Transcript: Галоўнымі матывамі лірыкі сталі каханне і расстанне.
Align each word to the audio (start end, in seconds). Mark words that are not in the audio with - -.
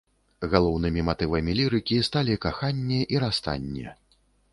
Галоўнымі 0.53 1.03
матывамі 1.09 1.51
лірыкі 1.59 1.99
сталі 2.07 2.39
каханне 2.45 3.01
і 3.17 3.21
расстанне. 3.25 3.87